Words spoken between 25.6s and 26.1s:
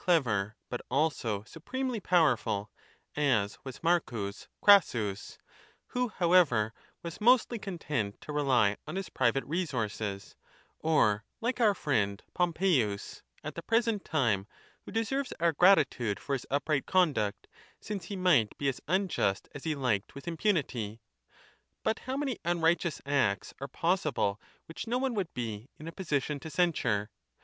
in a